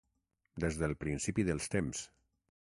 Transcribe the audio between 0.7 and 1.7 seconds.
del principi